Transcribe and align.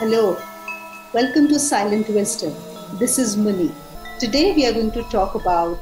Hello, 0.00 0.40
welcome 1.12 1.48
to 1.48 1.58
Silent 1.58 2.08
Wisdom. 2.08 2.54
This 3.00 3.18
is 3.18 3.36
Muni. 3.36 3.74
Today 4.20 4.54
we 4.54 4.64
are 4.64 4.72
going 4.72 4.92
to 4.92 5.02
talk 5.10 5.34
about 5.34 5.80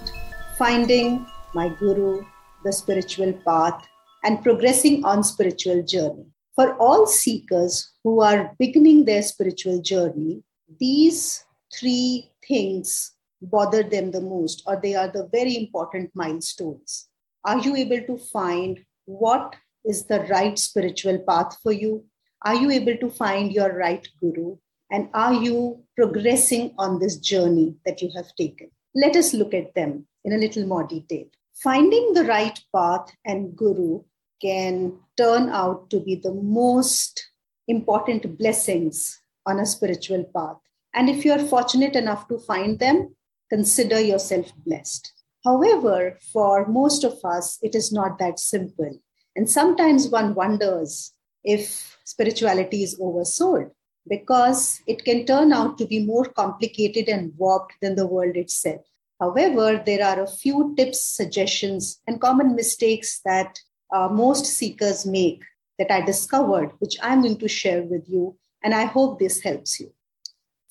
finding 0.56 1.26
my 1.52 1.68
guru, 1.68 2.24
the 2.64 2.72
spiritual 2.72 3.34
path, 3.46 3.86
and 4.24 4.42
progressing 4.42 5.04
on 5.04 5.22
spiritual 5.22 5.82
journey. 5.82 6.24
For 6.54 6.76
all 6.76 7.06
seekers 7.06 7.92
who 8.04 8.22
are 8.22 8.54
beginning 8.58 9.04
their 9.04 9.20
spiritual 9.20 9.82
journey, 9.82 10.42
these 10.80 11.44
three 11.78 12.30
things 12.48 13.12
bother 13.42 13.82
them 13.82 14.12
the 14.12 14.22
most, 14.22 14.62
or 14.66 14.80
they 14.82 14.94
are 14.94 15.08
the 15.08 15.28
very 15.30 15.58
important 15.58 16.10
milestones. 16.14 17.10
Are 17.44 17.58
you 17.58 17.76
able 17.76 18.00
to 18.06 18.16
find 18.16 18.82
what 19.04 19.56
is 19.84 20.06
the 20.06 20.20
right 20.30 20.58
spiritual 20.58 21.18
path 21.18 21.58
for 21.62 21.72
you? 21.72 22.06
Are 22.42 22.54
you 22.54 22.70
able 22.70 22.96
to 22.98 23.10
find 23.10 23.52
your 23.52 23.76
right 23.76 24.06
guru? 24.20 24.56
And 24.90 25.08
are 25.14 25.34
you 25.34 25.82
progressing 25.96 26.74
on 26.78 26.98
this 26.98 27.16
journey 27.16 27.74
that 27.84 28.02
you 28.02 28.10
have 28.14 28.34
taken? 28.36 28.70
Let 28.94 29.16
us 29.16 29.34
look 29.34 29.52
at 29.52 29.74
them 29.74 30.06
in 30.24 30.32
a 30.32 30.38
little 30.38 30.66
more 30.66 30.86
detail. 30.86 31.24
Finding 31.62 32.12
the 32.12 32.24
right 32.24 32.58
path 32.74 33.10
and 33.24 33.56
guru 33.56 34.02
can 34.40 34.98
turn 35.16 35.48
out 35.48 35.90
to 35.90 36.00
be 36.00 36.16
the 36.16 36.34
most 36.34 37.26
important 37.68 38.38
blessings 38.38 39.20
on 39.46 39.58
a 39.58 39.66
spiritual 39.66 40.24
path. 40.34 40.58
And 40.94 41.08
if 41.08 41.24
you're 41.24 41.38
fortunate 41.38 41.96
enough 41.96 42.28
to 42.28 42.38
find 42.38 42.78
them, 42.78 43.14
consider 43.50 44.00
yourself 44.00 44.52
blessed. 44.64 45.12
However, 45.44 46.18
for 46.32 46.66
most 46.66 47.04
of 47.04 47.18
us, 47.24 47.58
it 47.62 47.74
is 47.74 47.92
not 47.92 48.18
that 48.18 48.38
simple. 48.38 49.00
And 49.36 49.48
sometimes 49.48 50.08
one 50.08 50.34
wonders 50.34 51.12
if 51.46 51.96
spirituality 52.04 52.82
is 52.82 52.98
oversold 52.98 53.70
because 54.08 54.82
it 54.86 55.04
can 55.04 55.24
turn 55.24 55.52
out 55.52 55.78
to 55.78 55.86
be 55.86 56.04
more 56.04 56.24
complicated 56.24 57.08
and 57.08 57.32
warped 57.36 57.74
than 57.80 57.94
the 57.94 58.06
world 58.06 58.36
itself. 58.36 58.82
However, 59.20 59.82
there 59.84 60.04
are 60.04 60.22
a 60.22 60.26
few 60.26 60.74
tips, 60.76 61.02
suggestions, 61.02 62.00
and 62.06 62.20
common 62.20 62.54
mistakes 62.54 63.20
that 63.24 63.58
uh, 63.94 64.08
most 64.08 64.44
seekers 64.44 65.06
make 65.06 65.42
that 65.78 65.90
I 65.90 66.02
discovered, 66.02 66.72
which 66.80 66.96
I'm 67.02 67.22
going 67.22 67.38
to 67.38 67.48
share 67.48 67.82
with 67.82 68.08
you. 68.08 68.36
And 68.62 68.74
I 68.74 68.84
hope 68.84 69.18
this 69.18 69.40
helps 69.40 69.80
you. 69.80 69.92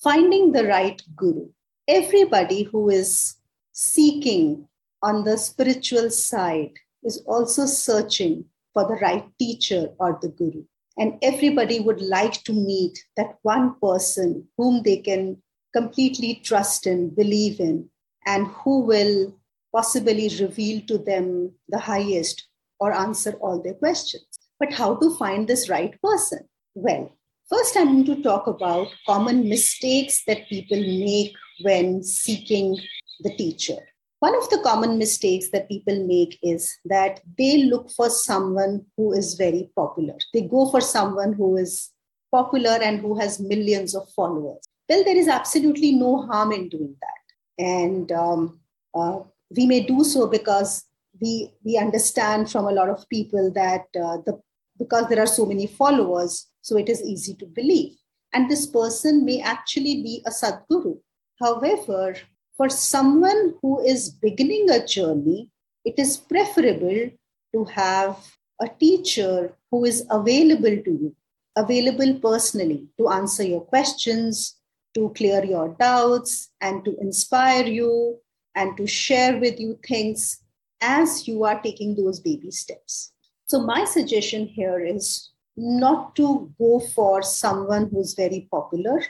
Finding 0.02 0.52
the 0.52 0.66
right 0.66 1.00
guru. 1.16 1.48
Everybody 1.88 2.64
who 2.64 2.90
is 2.90 3.36
seeking 3.72 4.68
on 5.02 5.24
the 5.24 5.38
spiritual 5.38 6.10
side 6.10 6.72
is 7.02 7.22
also 7.26 7.66
searching 7.66 8.44
for 8.76 8.86
the 8.86 9.00
right 9.00 9.24
teacher 9.38 9.88
or 9.98 10.18
the 10.20 10.28
guru. 10.28 10.62
And 10.98 11.14
everybody 11.22 11.80
would 11.80 12.02
like 12.02 12.44
to 12.44 12.52
meet 12.52 13.02
that 13.16 13.38
one 13.40 13.74
person 13.80 14.48
whom 14.58 14.82
they 14.82 14.98
can 14.98 15.42
completely 15.74 16.42
trust 16.44 16.86
in, 16.86 17.08
believe 17.08 17.58
in, 17.58 17.88
and 18.26 18.48
who 18.48 18.80
will 18.80 19.34
possibly 19.74 20.28
reveal 20.38 20.82
to 20.88 20.98
them 20.98 21.52
the 21.70 21.78
highest 21.78 22.48
or 22.78 22.92
answer 22.92 23.32
all 23.40 23.62
their 23.62 23.74
questions. 23.74 24.26
But 24.60 24.74
how 24.74 24.96
to 24.96 25.16
find 25.16 25.48
this 25.48 25.70
right 25.70 25.94
person? 26.02 26.40
Well, 26.74 27.16
first 27.48 27.78
I'm 27.78 28.04
going 28.04 28.16
to 28.16 28.22
talk 28.22 28.46
about 28.46 28.88
common 29.06 29.48
mistakes 29.48 30.22
that 30.26 30.50
people 30.50 30.80
make 30.80 31.32
when 31.62 32.02
seeking 32.02 32.78
the 33.20 33.34
teacher. 33.36 33.78
One 34.20 34.34
of 34.34 34.48
the 34.48 34.60
common 34.62 34.96
mistakes 34.96 35.50
that 35.50 35.68
people 35.68 36.06
make 36.06 36.38
is 36.42 36.74
that 36.86 37.20
they 37.36 37.64
look 37.64 37.90
for 37.90 38.08
someone 38.08 38.86
who 38.96 39.12
is 39.12 39.34
very 39.34 39.70
popular. 39.76 40.14
They 40.32 40.42
go 40.42 40.70
for 40.70 40.80
someone 40.80 41.34
who 41.34 41.56
is 41.56 41.90
popular 42.32 42.78
and 42.82 43.00
who 43.00 43.18
has 43.18 43.38
millions 43.38 43.94
of 43.94 44.08
followers. 44.12 44.64
Well, 44.88 45.04
there 45.04 45.16
is 45.16 45.28
absolutely 45.28 45.92
no 45.92 46.22
harm 46.22 46.52
in 46.52 46.68
doing 46.68 46.96
that. 47.00 47.62
And 47.64 48.12
um, 48.12 48.60
uh, 48.94 49.20
we 49.54 49.66
may 49.66 49.80
do 49.80 50.02
so 50.02 50.26
because 50.26 50.84
we, 51.20 51.52
we 51.64 51.76
understand 51.76 52.50
from 52.50 52.66
a 52.66 52.72
lot 52.72 52.88
of 52.88 53.08
people 53.08 53.52
that 53.52 53.84
uh, 53.96 54.18
the, 54.24 54.40
because 54.78 55.08
there 55.08 55.20
are 55.22 55.26
so 55.26 55.46
many 55.46 55.66
followers, 55.66 56.48
so 56.62 56.76
it 56.76 56.88
is 56.88 57.02
easy 57.02 57.34
to 57.34 57.46
believe. 57.46 57.96
And 58.32 58.50
this 58.50 58.66
person 58.66 59.24
may 59.24 59.40
actually 59.40 60.02
be 60.02 60.22
a 60.26 60.30
Sadguru. 60.30 60.98
However, 61.40 62.16
for 62.56 62.68
someone 62.68 63.54
who 63.60 63.80
is 63.84 64.10
beginning 64.10 64.70
a 64.70 64.86
journey, 64.86 65.50
it 65.84 65.98
is 65.98 66.16
preferable 66.16 67.10
to 67.54 67.64
have 67.64 68.16
a 68.60 68.68
teacher 68.68 69.54
who 69.70 69.84
is 69.84 70.06
available 70.10 70.76
to 70.84 70.90
you, 70.90 71.16
available 71.56 72.18
personally 72.20 72.88
to 72.98 73.08
answer 73.08 73.42
your 73.42 73.60
questions, 73.60 74.56
to 74.94 75.10
clear 75.10 75.44
your 75.44 75.76
doubts, 75.78 76.50
and 76.60 76.84
to 76.84 76.96
inspire 77.00 77.66
you 77.66 78.18
and 78.54 78.76
to 78.78 78.86
share 78.86 79.38
with 79.38 79.60
you 79.60 79.78
things 79.86 80.40
as 80.80 81.28
you 81.28 81.44
are 81.44 81.60
taking 81.60 81.94
those 81.94 82.20
baby 82.20 82.50
steps. 82.50 83.12
So, 83.46 83.60
my 83.60 83.84
suggestion 83.84 84.46
here 84.46 84.84
is 84.84 85.30
not 85.56 86.16
to 86.16 86.52
go 86.58 86.80
for 86.80 87.22
someone 87.22 87.88
who's 87.90 88.14
very 88.14 88.48
popular 88.50 89.02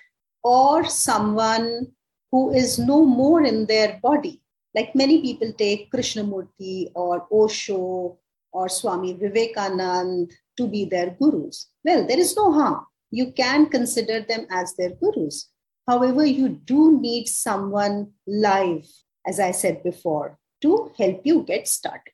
or 0.42 0.84
someone 0.84 1.92
who 2.36 2.52
is 2.52 2.78
no 2.78 3.02
more 3.06 3.42
in 3.42 3.64
their 3.64 3.98
body. 4.02 4.42
Like 4.74 4.94
many 4.94 5.22
people 5.22 5.54
take 5.56 5.90
Krishnamurti 5.90 6.92
or 6.94 7.26
Osho 7.32 8.18
or 8.52 8.68
Swami 8.68 9.14
Vivekanand 9.14 10.30
to 10.58 10.68
be 10.68 10.84
their 10.84 11.16
gurus. 11.18 11.70
Well, 11.82 12.06
there 12.06 12.18
is 12.18 12.36
no 12.36 12.52
harm. 12.52 12.84
You 13.10 13.32
can 13.32 13.70
consider 13.70 14.20
them 14.20 14.46
as 14.50 14.74
their 14.76 14.92
gurus. 15.00 15.48
However, 15.88 16.26
you 16.26 16.50
do 16.50 17.00
need 17.00 17.26
someone 17.26 18.12
live, 18.26 18.84
as 19.26 19.40
I 19.40 19.52
said 19.52 19.82
before, 19.82 20.38
to 20.60 20.92
help 20.98 21.22
you 21.24 21.42
get 21.42 21.66
started. 21.66 22.12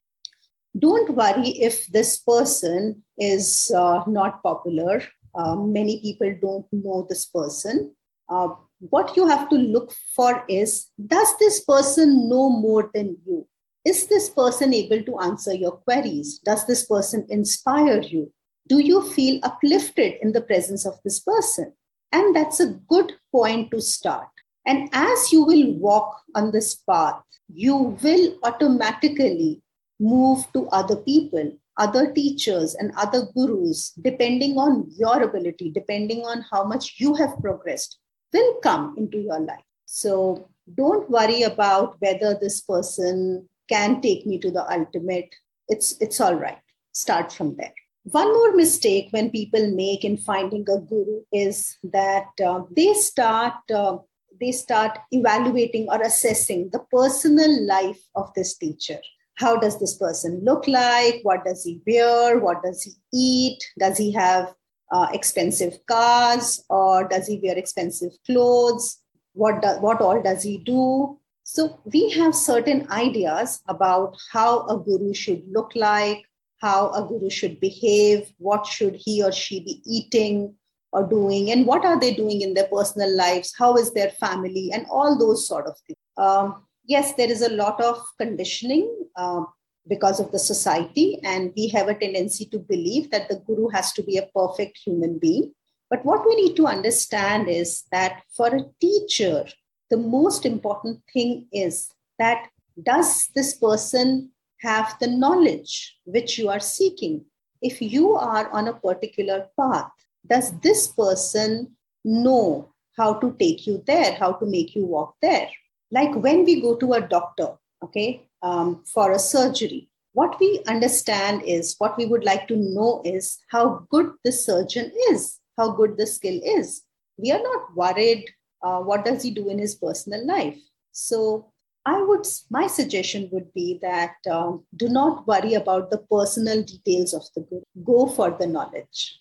Don't 0.79 1.11
worry 1.17 1.49
if 1.69 1.89
this 1.89 2.19
person 2.19 3.03
is 3.19 3.73
uh, 3.75 4.05
not 4.07 4.41
popular. 4.45 5.03
Uh, 5.35 5.57
many 5.57 6.01
people 6.01 6.33
don't 6.41 6.67
know 6.71 7.07
this 7.09 7.27
person. 7.27 7.97
Uh, 8.29 8.51
what 8.91 9.17
you 9.17 9.29
have 9.29 9.49
to 9.49 9.55
look 9.55 9.93
for 10.15 10.45
is 10.49 10.89
does 11.07 11.37
this 11.39 11.65
person 11.65 12.29
know 12.29 12.51
more 12.51 12.91
than 12.93 13.17
you? 13.25 13.47
Is 13.85 14.07
this 14.07 14.29
person 14.29 14.75
able 14.75 15.03
to 15.05 15.19
answer 15.21 15.55
your 15.55 15.73
queries? 15.73 16.39
Does 16.39 16.67
this 16.67 16.87
person 16.87 17.27
inspire 17.29 18.01
you? 18.01 18.33
Do 18.69 18.79
you 18.79 19.03
feel 19.11 19.41
uplifted 19.43 20.15
in 20.21 20.33
the 20.33 20.41
presence 20.41 20.85
of 20.85 20.99
this 21.05 21.21
person? 21.21 21.73
And 22.11 22.35
that's 22.35 22.61
a 22.61 22.79
good 22.89 23.13
point 23.31 23.71
to 23.71 23.81
start. 23.81 24.29
And 24.67 24.89
as 24.93 25.33
you 25.33 25.45
will 25.45 25.73
walk 25.75 26.21
on 26.35 26.51
this 26.51 26.75
path, 26.75 27.21
you 27.53 27.97
will 28.03 28.39
automatically 28.43 29.63
move 30.01 30.45
to 30.55 30.69
other 30.69 30.97
people, 30.97 31.57
other 31.77 32.13
teachers, 32.13 32.75
and 32.75 32.93
other 32.97 33.27
gurus, 33.35 33.93
depending 34.03 34.59
on 34.59 34.91
your 34.97 35.23
ability, 35.23 35.71
depending 35.71 36.23
on 36.25 36.45
how 36.51 36.65
much 36.65 36.97
you 36.99 37.15
have 37.15 37.41
progressed 37.41 37.99
will 38.33 38.55
come 38.63 38.95
into 38.99 39.19
your 39.19 39.41
life. 39.41 39.65
So 39.87 40.49
don't 40.77 41.09
worry 41.11 41.43
about 41.43 41.97
whether 42.01 42.35
this 42.35 42.61
person 42.61 43.49
can 43.69 44.01
take 44.01 44.27
me 44.27 44.39
to 44.39 44.51
the 44.51 44.71
ultimate. 44.71 45.35
It's, 45.69 45.97
it's 46.01 46.21
all 46.21 46.35
right. 46.35 46.59
Start 46.93 47.33
from 47.33 47.57
there. 47.57 47.73
One 48.05 48.33
more 48.33 48.57
mistake 48.57 49.09
when 49.11 49.31
people 49.31 49.75
make 49.75 50.05
in 50.05 50.17
finding 50.17 50.63
a 50.69 50.79
guru 50.79 51.21
is 51.33 51.79
that 51.85 52.29
uh, 52.45 52.63
they 52.75 52.95
start 52.95 53.55
uh, 53.73 53.99
they 54.41 54.51
start 54.51 54.99
evaluating 55.13 55.87
or 55.89 56.03
assessing 56.03 56.69
the 56.71 56.81
personal 56.91 57.65
life 57.65 58.01
of 58.17 58.33
this 58.35 58.57
teacher. 58.57 58.99
How 59.37 59.57
does 59.57 59.79
this 59.79 59.97
person 59.97 60.41
look 60.43 60.67
like? 60.67 61.21
What 61.23 61.45
does 61.45 61.63
he 61.63 61.81
wear? 61.87 62.41
What 62.41 62.63
does 62.65 62.83
he 62.83 62.93
eat? 63.13 63.65
Does 63.79 63.97
he 63.97 64.11
have 64.13 64.53
uh, 64.93 65.09
expensive 65.13 65.79
cars 65.87 66.65
or 66.69 67.09
does 67.09 67.27
he 67.27 67.41
wear 67.43 67.57
expensive 67.59 68.13
clothes? 68.27 68.99
What 69.33 69.63
do, 69.63 69.69
what 69.81 70.01
all 70.01 70.23
does 70.23 70.43
he 70.43 70.59
do? 70.59 71.19
So 71.45 71.81
we 71.85 72.11
have 72.11 72.35
certain 72.35 72.87
ideas 72.91 73.63
about 73.67 74.17
how 74.31 74.67
a 74.69 74.79
guru 74.79 75.13
should 75.13 75.43
look 75.51 75.73
like 75.75 76.23
how 76.63 76.91
a 76.93 77.07
guru 77.07 77.29
should 77.29 77.59
behave 77.61 78.33
what 78.39 78.65
should 78.65 78.95
he 78.95 79.23
or 79.23 79.33
she 79.33 79.61
be 79.61 79.83
eating 79.85 80.55
or 80.93 81.03
doing 81.07 81.51
and 81.51 81.67
what 81.67 81.85
are 81.85 81.99
they 81.99 82.15
doing 82.15 82.41
in 82.41 82.55
their 82.55 82.69
personal 82.69 83.15
lives 83.17 83.53
how 83.59 83.77
is 83.77 83.93
their 83.93 84.11
family 84.11 84.71
and 84.73 84.87
all 84.89 85.19
those 85.19 85.47
sort 85.47 85.67
of 85.67 85.77
things. 85.87 85.99
Um, 86.17 86.63
yes 86.85 87.15
there 87.15 87.31
is 87.31 87.43
a 87.43 87.53
lot 87.53 87.81
of 87.81 88.01
conditioning 88.19 88.89
uh, 89.17 89.43
because 89.89 90.21
of 90.21 90.31
the 90.33 90.39
society. 90.39 91.19
And 91.25 91.53
we 91.57 91.69
have 91.69 91.89
a 91.89 91.95
tendency 91.95 92.47
to 92.47 92.59
believe 92.59 93.11
that 93.11 93.29
the 93.29 93.43
guru 93.47 93.69
has 93.69 93.93
to 93.95 94.03
be 94.03 94.17
a 94.19 94.29
perfect 94.35 94.79
human 94.85 95.19
being. 95.19 95.53
But 95.91 96.05
what 96.05 96.27
we 96.27 96.35
need 96.37 96.57
to 96.57 96.67
understand 96.67 97.49
is 97.49 97.85
that 97.93 98.23
for 98.35 98.49
a 98.49 98.65
teacher, 98.81 99.45
the 99.91 99.99
most 99.99 100.47
important 100.47 101.01
thing 101.13 101.47
is 101.53 101.91
that 102.19 102.49
does 102.83 103.29
this 103.35 103.55
person 103.55 104.31
have 104.61 104.97
the 105.01 105.09
knowledge 105.09 105.99
which 106.05 106.39
you 106.39 106.49
are 106.49 106.61
seeking? 106.61 107.25
If 107.61 107.83
you 107.83 108.13
are 108.13 108.51
on 108.51 108.69
a 108.69 108.75
particular 108.75 109.49
path, 109.59 109.91
does 110.27 110.59
this 110.61 110.87
person 110.87 111.77
know 112.05 112.73
how 112.97 113.15
to 113.15 113.35
take 113.39 113.67
you 113.67 113.83
there, 113.87 114.15
how 114.15 114.33
to 114.33 114.47
make 114.47 114.75
you 114.75 114.85
walk 114.87 115.17
there. 115.23 115.49
Like 115.91 116.15
when 116.15 116.45
we 116.45 116.61
go 116.61 116.77
to 116.77 116.95
a 116.95 117.01
doctor, 117.01 117.57
okay, 117.83 118.29
um, 118.43 118.83
for 118.87 119.13
a 119.13 119.19
surgery, 119.19 119.89
what 120.13 120.39
we 120.41 120.63
understand 120.67 121.43
is 121.47 121.75
what 121.79 121.97
we 121.97 122.07
would 122.07 122.25
like 122.25 122.47
to 122.49 122.57
know 122.57 123.03
is 123.05 123.39
how 123.49 123.87
good 123.91 124.13
the 124.25 124.33
surgeon 124.33 124.93
is, 125.11 125.39
how 125.57 125.73
good 125.73 125.97
the 125.97 126.07
skill 126.07 126.39
is. 126.45 126.83
We 127.17 127.31
are 127.31 127.43
not 127.43 127.75
worried 127.75 128.27
uh, 128.63 128.81
what 128.81 129.05
does 129.05 129.23
he 129.23 129.31
do 129.31 129.49
in 129.49 129.59
his 129.59 129.75
personal 129.75 130.27
life. 130.27 130.59
So 130.93 131.53
I 131.85 132.01
would, 132.03 132.27
my 132.51 132.67
suggestion 132.67 133.29
would 133.33 133.53
be 133.55 133.79
that 133.83 134.15
um, 134.31 134.65
do 134.77 134.89
not 134.89 135.27
worry 135.27 135.55
about 135.55 135.91
the 135.91 135.99
personal 135.99 136.63
details 136.63 137.13
of 137.13 137.23
the 137.35 137.43
guru. 137.43 137.63
Go 137.85 138.07
for 138.07 138.37
the 138.39 138.47
knowledge. 138.47 139.19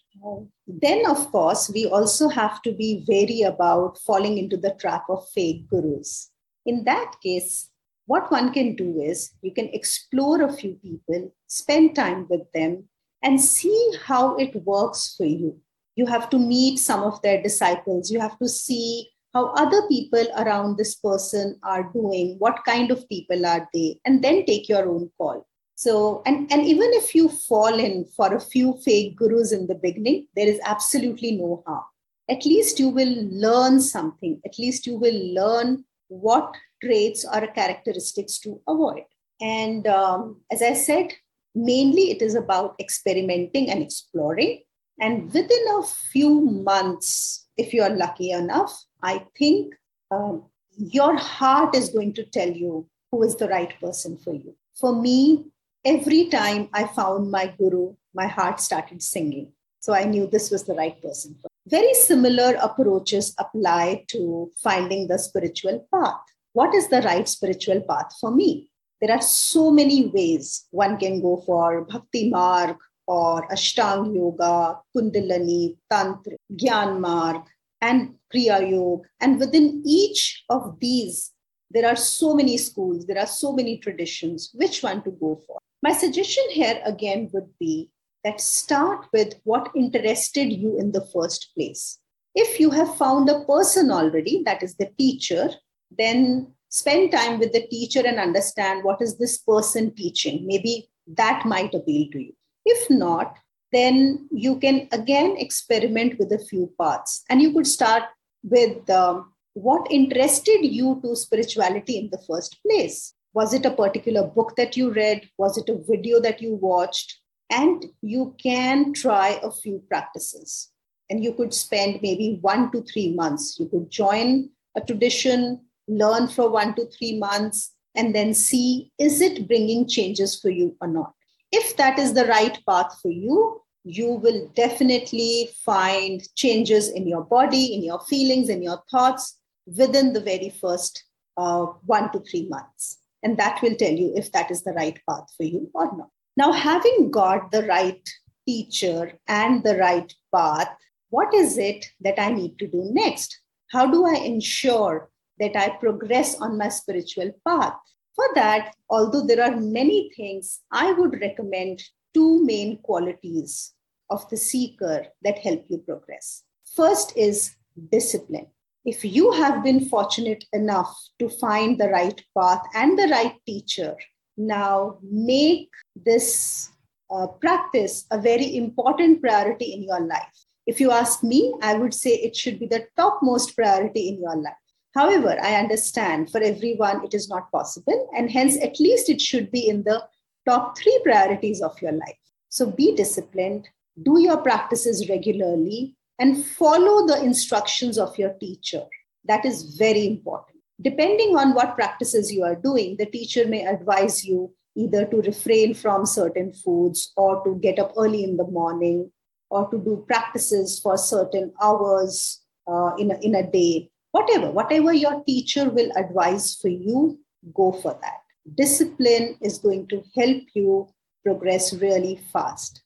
Then, 0.67 1.09
of 1.09 1.31
course, 1.31 1.71
we 1.74 1.88
also 1.88 2.27
have 2.27 2.62
to 2.63 2.71
be 2.74 3.03
wary 3.07 3.41
about 3.41 3.97
falling 3.97 4.38
into 4.38 4.57
the 4.57 4.75
trap 4.79 5.06
of 5.09 5.27
fake 5.29 5.67
gurus. 5.69 6.29
In 6.65 6.83
that 6.83 7.13
case, 7.24 7.70
what 8.11 8.29
one 8.29 8.51
can 8.51 8.75
do 8.75 8.99
is 8.99 9.31
you 9.41 9.53
can 9.53 9.69
explore 9.71 10.41
a 10.41 10.51
few 10.51 10.73
people, 10.85 11.33
spend 11.47 11.95
time 11.95 12.27
with 12.29 12.41
them, 12.53 12.83
and 13.23 13.39
see 13.39 13.79
how 14.03 14.35
it 14.35 14.53
works 14.65 15.15
for 15.15 15.25
you. 15.25 15.57
You 15.95 16.05
have 16.07 16.29
to 16.31 16.37
meet 16.37 16.79
some 16.79 17.03
of 17.03 17.21
their 17.21 17.41
disciples. 17.41 18.11
You 18.11 18.19
have 18.19 18.37
to 18.39 18.49
see 18.49 19.09
how 19.33 19.53
other 19.63 19.81
people 19.87 20.25
around 20.35 20.77
this 20.77 20.95
person 20.95 21.57
are 21.63 21.89
doing, 21.93 22.35
what 22.39 22.65
kind 22.65 22.91
of 22.91 23.07
people 23.07 23.45
are 23.45 23.69
they, 23.73 23.99
and 24.03 24.21
then 24.21 24.45
take 24.45 24.67
your 24.67 24.89
own 24.89 25.09
call. 25.17 25.47
So, 25.75 26.21
and, 26.25 26.51
and 26.51 26.65
even 26.65 26.89
if 26.93 27.15
you 27.15 27.29
fall 27.29 27.79
in 27.79 28.05
for 28.17 28.35
a 28.35 28.41
few 28.41 28.73
fake 28.83 29.15
gurus 29.15 29.53
in 29.53 29.67
the 29.67 29.75
beginning, 29.75 30.27
there 30.35 30.49
is 30.49 30.59
absolutely 30.65 31.31
no 31.37 31.63
harm. 31.65 31.85
At 32.29 32.45
least 32.45 32.77
you 32.77 32.89
will 32.89 33.15
learn 33.29 33.79
something. 33.79 34.41
At 34.45 34.59
least 34.59 34.85
you 34.85 34.97
will 34.97 35.33
learn 35.33 35.85
what 36.09 36.53
traits 36.83 37.25
or 37.25 37.47
characteristics 37.47 38.39
to 38.39 38.61
avoid. 38.67 39.03
And 39.39 39.87
um, 39.87 40.41
as 40.51 40.61
I 40.61 40.73
said, 40.73 41.13
mainly 41.55 42.11
it 42.11 42.21
is 42.21 42.35
about 42.35 42.75
experimenting 42.79 43.69
and 43.69 43.81
exploring. 43.81 44.63
And 44.99 45.33
within 45.33 45.65
a 45.79 45.83
few 45.83 46.41
months, 46.41 47.47
if 47.57 47.73
you 47.73 47.81
are 47.81 47.89
lucky 47.89 48.31
enough, 48.31 48.83
I 49.01 49.25
think 49.37 49.73
um, 50.11 50.45
your 50.77 51.15
heart 51.15 51.75
is 51.75 51.89
going 51.89 52.13
to 52.13 52.23
tell 52.23 52.49
you 52.49 52.87
who 53.11 53.23
is 53.23 53.35
the 53.35 53.47
right 53.47 53.73
person 53.79 54.17
for 54.17 54.33
you. 54.33 54.55
For 54.79 54.95
me, 54.95 55.45
every 55.83 56.27
time 56.27 56.69
I 56.73 56.87
found 56.87 57.31
my 57.31 57.53
guru, 57.57 57.95
my 58.13 58.27
heart 58.27 58.59
started 58.59 59.01
singing. 59.01 59.51
So 59.79 59.93
I 59.93 60.03
knew 60.03 60.27
this 60.27 60.51
was 60.51 60.65
the 60.65 60.75
right 60.75 61.01
person. 61.01 61.37
Very 61.67 61.93
similar 61.93 62.55
approaches 62.61 63.33
apply 63.37 64.05
to 64.09 64.51
finding 64.61 65.07
the 65.07 65.17
spiritual 65.17 65.87
path. 65.93 66.21
What 66.53 66.75
is 66.75 66.89
the 66.89 67.01
right 67.01 67.27
spiritual 67.27 67.81
path 67.81 68.13
for 68.19 68.31
me? 68.31 68.69
There 69.00 69.12
are 69.12 69.21
so 69.21 69.71
many 69.71 70.07
ways 70.07 70.65
one 70.71 70.98
can 70.98 71.21
go 71.21 71.44
for 71.45 71.86
bhakti 71.86 72.30
marg 72.30 72.77
or 73.07 73.48
ashtang 73.48 74.13
yoga, 74.13 74.80
kundalini, 74.95 75.77
tantra, 75.89 76.38
gyan 76.56 77.00
marg, 77.00 77.44
and 77.81 78.15
Kriya 78.33 78.69
Yoga. 78.69 79.07
And 79.19 79.39
within 79.39 79.81
each 79.86 80.44
of 80.50 80.80
these, 80.80 81.31
there 81.71 81.88
are 81.88 81.95
so 81.95 82.33
many 82.33 82.57
schools, 82.57 83.06
there 83.06 83.19
are 83.19 83.27
so 83.27 83.53
many 83.53 83.77
traditions. 83.77 84.51
Which 84.53 84.83
one 84.83 85.03
to 85.03 85.12
go 85.12 85.42
for? 85.48 85.57
My 85.81 85.94
suggestion 85.94 86.44
here 86.50 86.81
again 86.86 87.30
would 87.33 87.50
be 87.59 87.89
that 88.24 88.39
start 88.39 89.07
with 89.13 89.39
what 89.45 89.71
interested 89.75 90.51
you 90.51 90.77
in 90.77 90.92
the 90.92 91.06
first 91.13 91.50
place. 91.56 91.98
If 92.36 92.59
you 92.59 92.69
have 92.69 92.95
found 92.98 93.30
a 93.30 93.44
person 93.45 93.89
already, 93.89 94.44
that 94.45 94.62
is 94.62 94.75
the 94.75 94.92
teacher, 94.98 95.50
then 95.97 96.53
spend 96.69 97.11
time 97.11 97.39
with 97.39 97.51
the 97.51 97.67
teacher 97.67 98.01
and 98.05 98.19
understand 98.19 98.83
what 98.83 99.01
is 99.01 99.17
this 99.17 99.38
person 99.39 99.93
teaching. 99.93 100.47
Maybe 100.47 100.89
that 101.07 101.45
might 101.45 101.73
appeal 101.73 102.07
to 102.11 102.19
you. 102.19 102.33
If 102.65 102.89
not, 102.89 103.35
then 103.71 104.27
you 104.31 104.59
can 104.59 104.88
again 104.91 105.35
experiment 105.38 106.19
with 106.19 106.31
a 106.31 106.39
few 106.39 106.71
paths. 106.79 107.23
And 107.29 107.41
you 107.41 107.53
could 107.53 107.67
start 107.67 108.03
with 108.43 108.89
um, 108.89 109.33
what 109.53 109.91
interested 109.91 110.59
you 110.63 110.99
to 111.03 111.15
spirituality 111.15 111.97
in 111.97 112.09
the 112.11 112.21
first 112.27 112.57
place. 112.65 113.13
Was 113.33 113.53
it 113.53 113.65
a 113.65 113.71
particular 113.71 114.27
book 114.27 114.55
that 114.57 114.75
you 114.75 114.91
read? 114.91 115.29
Was 115.38 115.57
it 115.57 115.69
a 115.69 115.79
video 115.88 116.19
that 116.21 116.41
you 116.41 116.55
watched? 116.55 117.19
And 117.49 117.85
you 118.01 118.35
can 118.41 118.93
try 118.93 119.39
a 119.43 119.51
few 119.51 119.83
practices. 119.88 120.69
And 121.09 121.23
you 121.23 121.33
could 121.33 121.53
spend 121.53 122.01
maybe 122.01 122.39
one 122.41 122.71
to 122.71 122.81
three 122.83 123.13
months. 123.13 123.57
You 123.59 123.67
could 123.67 123.89
join 123.89 124.49
a 124.75 124.81
tradition, 124.81 125.61
learn 125.87 126.27
for 126.27 126.49
one 126.49 126.75
to 126.75 126.85
three 126.87 127.17
months, 127.17 127.73
and 127.95 128.15
then 128.15 128.33
see 128.33 128.91
is 128.97 129.21
it 129.21 129.47
bringing 129.47 129.87
changes 129.87 130.39
for 130.39 130.49
you 130.49 130.75
or 130.81 130.87
not. 130.87 131.13
If 131.51 131.75
that 131.77 131.99
is 131.99 132.13
the 132.13 132.25
right 132.25 132.57
path 132.67 132.97
for 133.01 133.11
you, 133.11 133.61
you 133.83 134.11
will 134.11 134.49
definitely 134.55 135.49
find 135.65 136.21
changes 136.35 136.89
in 136.89 137.07
your 137.07 137.23
body, 137.23 137.73
in 137.73 137.83
your 137.83 137.99
feelings, 138.01 138.49
in 138.49 138.61
your 138.61 138.81
thoughts 138.89 139.39
within 139.65 140.13
the 140.13 140.21
very 140.21 140.49
first 140.49 141.03
uh, 141.37 141.65
one 141.85 142.11
to 142.11 142.19
three 142.19 142.47
months. 142.47 142.99
And 143.23 143.37
that 143.37 143.61
will 143.61 143.75
tell 143.75 143.91
you 143.91 144.13
if 144.15 144.31
that 144.31 144.51
is 144.51 144.63
the 144.63 144.73
right 144.73 144.99
path 145.09 145.25
for 145.35 145.43
you 145.43 145.69
or 145.73 145.85
not. 145.97 146.09
Now, 146.37 146.51
having 146.51 147.11
got 147.11 147.51
the 147.51 147.65
right 147.65 148.07
teacher 148.47 149.19
and 149.27 149.63
the 149.63 149.77
right 149.77 150.13
path, 150.33 150.69
what 151.09 151.33
is 151.33 151.57
it 151.57 151.85
that 152.01 152.19
I 152.19 152.31
need 152.31 152.57
to 152.59 152.67
do 152.67 152.89
next? 152.93 153.39
How 153.71 153.85
do 153.85 154.05
I 154.05 154.15
ensure 154.15 155.09
that 155.41 155.57
I 155.57 155.69
progress 155.69 156.39
on 156.39 156.57
my 156.57 156.69
spiritual 156.69 157.31
path? 157.45 157.75
For 158.15 158.25
that, 158.35 158.75
although 158.89 159.25
there 159.25 159.43
are 159.43 159.57
many 159.57 160.11
things, 160.15 160.61
I 160.71 160.93
would 160.93 161.19
recommend 161.19 161.83
two 162.13 162.45
main 162.45 162.77
qualities 162.77 163.73
of 164.09 164.29
the 164.29 164.38
seeker 164.38 165.07
that 165.23 165.39
help 165.39 165.65
you 165.69 165.79
progress. 165.79 166.43
First 166.75 167.17
is 167.17 167.55
discipline. 167.91 168.47
If 168.83 169.05
you 169.05 169.31
have 169.33 169.63
been 169.63 169.89
fortunate 169.89 170.43
enough 170.53 170.95
to 171.19 171.29
find 171.29 171.79
the 171.79 171.89
right 171.89 172.19
path 172.38 172.63
and 172.73 172.97
the 172.97 173.07
right 173.07 173.35
teacher, 173.45 173.95
now 174.38 174.98
make 175.03 175.69
this 175.95 176.69
uh, 177.12 177.27
practice 177.27 178.05
a 178.12 178.19
very 178.19 178.57
important 178.57 179.21
priority 179.21 179.74
in 179.74 179.83
your 179.83 180.01
life. 180.01 180.45
If 180.65 180.79
you 180.79 180.91
ask 180.91 181.24
me, 181.24 181.53
I 181.62 181.75
would 181.75 181.93
say 181.93 182.12
it 182.12 182.36
should 182.36 182.60
be 182.60 182.67
the 182.67 182.88
topmost 182.98 183.55
priority 183.55 184.10
in 184.10 184.21
your 184.21 184.36
life. 184.36 184.61
However, 184.93 185.38
I 185.41 185.55
understand 185.55 186.31
for 186.31 186.41
everyone 186.41 187.03
it 187.05 187.13
is 187.13 187.29
not 187.29 187.51
possible, 187.51 188.10
and 188.15 188.29
hence, 188.29 188.57
at 188.62 188.79
least 188.79 189.10
it 189.10 189.21
should 189.21 189.51
be 189.51 189.67
in 189.67 189.83
the 189.83 190.03
top 190.48 190.77
three 190.77 191.00
priorities 191.03 191.62
of 191.62 191.81
your 191.81 191.93
life. 191.93 192.17
So 192.50 192.69
be 192.69 192.95
disciplined, 192.95 193.69
do 194.03 194.19
your 194.19 194.38
practices 194.38 195.07
regularly, 195.07 195.95
and 196.19 196.45
follow 196.45 197.07
the 197.07 197.24
instructions 197.24 197.98
of 197.98 198.17
your 198.17 198.33
teacher. 198.33 198.83
That 199.25 199.45
is 199.45 199.75
very 199.77 200.07
important. 200.07 200.57
Depending 200.81 201.38
on 201.38 201.53
what 201.53 201.75
practices 201.75 202.31
you 202.31 202.43
are 202.43 202.55
doing, 202.55 202.98
the 202.98 203.05
teacher 203.05 203.48
may 203.48 203.65
advise 203.65 204.25
you 204.25 204.53
either 204.75 205.05
to 205.05 205.21
refrain 205.21 205.74
from 205.74 206.05
certain 206.05 206.53
foods 206.53 207.13
or 207.15 207.43
to 207.43 207.55
get 207.55 207.77
up 207.77 207.93
early 207.98 208.24
in 208.24 208.38
the 208.38 208.48
morning 208.48 209.12
or 209.50 209.69
to 209.69 209.77
do 209.77 210.03
practices 210.07 210.79
for 210.79 210.98
certain 210.98 211.53
hours 211.62 212.41
uh, 212.67 212.91
in, 212.98 213.12
a, 213.12 213.19
in 213.19 213.36
a 213.36 213.51
day. 213.51 213.90
Whatever, 214.12 214.51
whatever 214.51 214.94
your 214.94 215.24
teacher 215.24 215.70
will 215.70 215.91
advise 215.96 216.56
for 216.56 216.68
you, 216.68 217.20
go 217.53 217.72
for 217.72 217.98
that 218.01 218.22
discipline 218.56 219.38
is 219.41 219.60
going 219.60 219.88
to 219.88 220.03
help 220.15 220.44
you 220.53 220.88
progress 221.24 221.74
really 221.74 222.20
fast. 222.34 222.82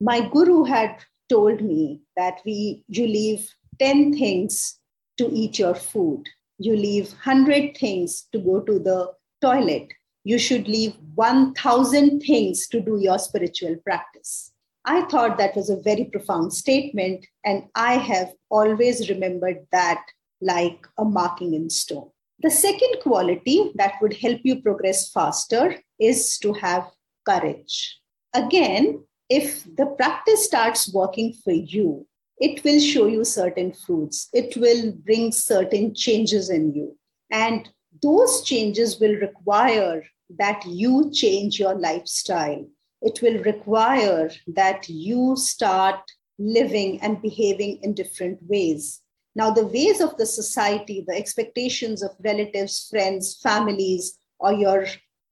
My 0.00 0.28
guru 0.28 0.64
had 0.64 0.98
told 1.28 1.62
me 1.62 2.02
that 2.16 2.40
we 2.44 2.84
you 2.88 3.06
leave 3.06 3.48
10 3.78 4.16
things 4.16 4.78
to 5.18 5.28
eat 5.32 5.58
your 5.58 5.74
food. 5.74 6.24
You 6.58 6.76
leave 6.76 7.08
100 7.10 7.76
things 7.76 8.26
to 8.32 8.38
go 8.38 8.60
to 8.60 8.78
the 8.78 9.12
toilet. 9.40 9.88
You 10.24 10.38
should 10.38 10.68
leave 10.68 10.94
1,000 11.14 12.20
things 12.20 12.66
to 12.68 12.80
do 12.80 12.98
your 12.98 13.18
spiritual 13.18 13.76
practice. 13.76 14.52
I 14.84 15.02
thought 15.02 15.38
that 15.38 15.56
was 15.56 15.70
a 15.70 15.80
very 15.80 16.04
profound 16.04 16.52
statement, 16.52 17.26
and 17.44 17.64
I 17.74 17.94
have 17.94 18.32
always 18.50 19.08
remembered 19.08 19.66
that 19.72 20.04
like 20.40 20.86
a 20.98 21.04
marking 21.04 21.54
in 21.54 21.70
stone. 21.70 22.10
The 22.40 22.50
second 22.50 23.00
quality 23.00 23.72
that 23.76 23.94
would 24.02 24.14
help 24.14 24.40
you 24.44 24.60
progress 24.60 25.10
faster 25.10 25.76
is 25.98 26.38
to 26.40 26.52
have 26.54 26.90
courage. 27.26 27.98
Again, 28.34 29.04
if 29.28 29.64
the 29.76 29.86
practice 29.86 30.44
starts 30.44 30.92
working 30.92 31.32
for 31.32 31.52
you, 31.52 32.06
it 32.38 32.62
will 32.64 32.78
show 32.78 33.06
you 33.06 33.24
certain 33.24 33.72
fruits. 33.72 34.28
It 34.32 34.56
will 34.56 34.92
bring 34.92 35.32
certain 35.32 35.94
changes 35.94 36.50
in 36.50 36.74
you. 36.74 36.96
And 37.30 37.68
those 38.02 38.42
changes 38.42 39.00
will 39.00 39.14
require 39.14 40.04
that 40.38 40.64
you 40.66 41.10
change 41.12 41.58
your 41.58 41.74
lifestyle. 41.74 42.66
It 43.00 43.22
will 43.22 43.42
require 43.42 44.30
that 44.48 44.88
you 44.88 45.36
start 45.36 46.00
living 46.38 47.00
and 47.00 47.22
behaving 47.22 47.80
in 47.82 47.94
different 47.94 48.38
ways. 48.42 49.00
Now, 49.36 49.50
the 49.50 49.66
ways 49.66 50.00
of 50.00 50.16
the 50.16 50.24
society, 50.24 51.04
the 51.06 51.14
expectations 51.14 52.02
of 52.02 52.12
relatives, 52.24 52.88
friends, 52.88 53.38
families, 53.42 54.18
or 54.38 54.54
your 54.54 54.86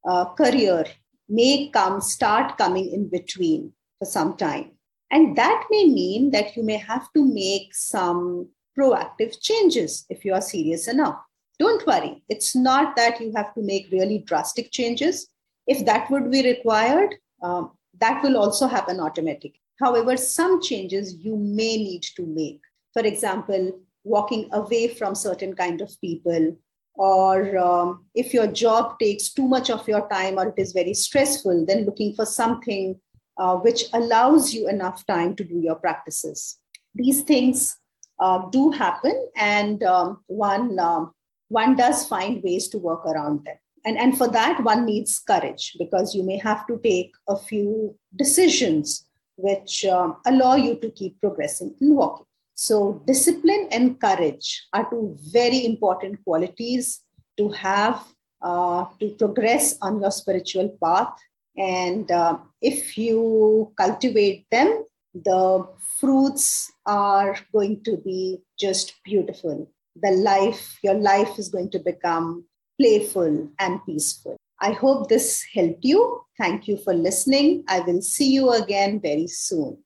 uh, 0.07 0.27
career 0.35 0.85
may 1.27 1.71
come, 1.73 2.03
start 2.03 2.59
coming 2.59 2.93
in 2.93 3.09
between 3.09 3.73
for 3.99 4.05
some 4.05 4.37
time. 4.37 4.73
And 5.11 5.35
that 5.39 5.65
may 5.71 5.87
mean 5.87 6.33
that 6.33 6.55
you 6.55 6.63
may 6.63 6.77
have 6.77 7.11
to 7.15 7.25
make 7.25 7.75
some 7.75 8.51
proactive 8.79 9.41
changes 9.41 10.05
if 10.11 10.23
you 10.23 10.35
are 10.35 10.43
serious 10.43 10.87
enough. 10.87 11.17
Don't 11.59 11.87
worry, 11.87 12.23
it's 12.29 12.55
not 12.55 12.97
that 12.97 13.23
you 13.23 13.33
have 13.35 13.55
to 13.55 13.63
make 13.63 13.89
really 13.91 14.19
drastic 14.19 14.71
changes. 14.71 15.29
If 15.67 15.87
that 15.87 16.11
would 16.11 16.31
be 16.31 16.43
required, 16.43 17.15
um, 17.43 17.71
that 18.01 18.23
will 18.23 18.37
also 18.37 18.67
happen 18.67 19.01
automatically. 19.01 19.63
However, 19.81 20.19
some 20.19 20.61
changes 20.61 21.15
you 21.15 21.39
may 21.39 21.79
need 21.79 22.03
to 22.17 22.27
make. 22.27 22.61
For 22.93 23.03
example, 23.03 23.81
walking 24.05 24.49
away 24.53 24.89
from 24.89 25.15
certain 25.15 25.55
kind 25.55 25.81
of 25.81 25.91
people, 26.01 26.57
or 26.95 27.59
um, 27.59 28.05
if 28.15 28.33
your 28.33 28.47
job 28.47 28.99
takes 28.99 29.33
too 29.33 29.49
much 29.49 29.71
of 29.71 29.87
your 29.89 30.09
time 30.09 30.39
or 30.39 30.49
it 30.49 30.55
is 30.57 30.73
very 30.73 30.95
stressful, 30.95 31.67
then 31.67 31.85
looking 31.85 32.15
for 32.15 32.25
something 32.25 33.01
uh, 33.37 33.57
which 33.57 33.85
allows 33.93 34.55
you 34.55 34.69
enough 34.69 35.05
time 35.07 35.35
to 35.35 35.43
do 35.43 35.59
your 35.59 35.75
practices. 35.75 36.59
These 36.95 37.23
things 37.23 37.77
uh, 38.21 38.49
do 38.51 38.71
happen, 38.71 39.29
and 39.37 39.83
um, 39.83 40.21
one 40.27 40.79
um, 40.79 41.13
one 41.49 41.77
does 41.77 42.07
find 42.07 42.43
ways 42.43 42.69
to 42.69 42.79
work 42.79 43.05
around 43.07 43.45
them. 43.45 43.57
And, 43.85 43.99
and 43.99 44.17
for 44.17 44.29
that, 44.29 44.63
one 44.63 44.87
needs 44.87 45.19
courage 45.19 45.77
because 45.79 46.15
you 46.15 46.23
may 46.23 46.39
have 46.39 46.67
to 46.69 46.81
take 46.83 47.13
a 47.29 47.37
few 47.37 47.97
decisions 48.17 49.07
which 49.37 49.85
um, 49.85 50.17
allow 50.27 50.55
you 50.57 50.77
to 50.77 50.91
keep 50.91 51.21
progressing 51.21 51.75
in 51.81 51.95
walking. 51.95 52.27
So, 52.55 53.03
discipline 53.07 53.69
and 53.71 54.01
courage 54.01 54.67
are 54.73 54.89
two 54.89 55.17
very 55.33 55.65
important 55.67 56.23
qualities 56.25 57.01
to 57.37 57.49
have 57.51 58.05
uh, 58.43 58.87
to 59.01 59.09
progress 59.19 59.77
on 59.83 60.01
your 60.01 60.11
spiritual 60.11 60.77
path. 60.83 61.15
And 61.57 62.11
uh, 62.11 62.39
if 62.61 62.99
you 62.99 63.73
cultivate 63.77 64.47
them, 64.51 64.85
the 65.15 65.67
fruits 65.99 66.73
are 66.87 67.37
going 67.53 67.83
to 67.85 67.97
be 67.97 68.43
just 68.59 68.95
beautiful. 69.05 69.71
The 70.03 70.11
life, 70.11 70.79
your 70.83 70.95
life 70.95 71.39
is 71.39 71.49
going 71.49 71.71
to 71.71 71.79
become 71.79 72.45
playful 72.79 73.49
and 73.59 73.81
peaceful. 73.87 74.37
I 74.61 74.73
hope 74.73 75.09
this 75.09 75.45
helped 75.55 75.85
you. 75.85 76.23
Thank 76.39 76.67
you 76.67 76.77
for 76.79 76.95
listening. 76.95 77.65
I 77.69 77.81
will 77.81 78.03
see 78.03 78.33
you 78.33 78.51
again 78.53 79.01
very 79.01 79.29
soon. 79.29 79.79